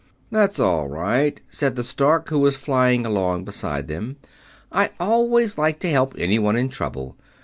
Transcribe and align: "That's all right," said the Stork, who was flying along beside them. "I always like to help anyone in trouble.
"That's 0.31 0.59
all 0.59 0.87
right," 0.87 1.39
said 1.51 1.75
the 1.75 1.83
Stork, 1.83 2.29
who 2.29 2.39
was 2.39 2.55
flying 2.55 3.05
along 3.05 3.45
beside 3.45 3.87
them. 3.87 4.15
"I 4.71 4.89
always 4.99 5.59
like 5.59 5.77
to 5.81 5.91
help 5.91 6.15
anyone 6.17 6.55
in 6.55 6.69
trouble. 6.69 7.17